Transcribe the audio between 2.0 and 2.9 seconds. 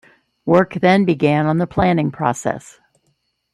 process.